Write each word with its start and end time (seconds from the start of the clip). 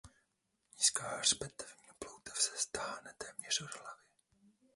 Nízká 0.77 1.07
hřbetní 1.17 1.65
ploutev 1.99 2.37
se 2.41 2.67
táhne 2.71 3.13
téměř 3.17 3.61
od 3.61 3.75
hlavy. 3.81 4.01